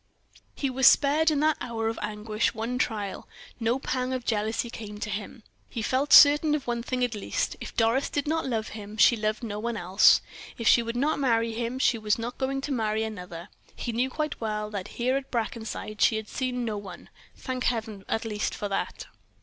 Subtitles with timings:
[0.55, 3.27] He was spared, in that hour of anguish, one trial;
[3.59, 7.55] no pang of jealousy came to him; he felt certain of one thing, at least,
[7.61, 10.19] if Doris did not love him, she loved no one else.
[10.57, 13.49] If she would not marry him, she was not going to marry another.
[13.75, 18.03] He knew quite well that here at Brackenside she had seen no one; thank Heaven
[18.09, 19.05] at least for that.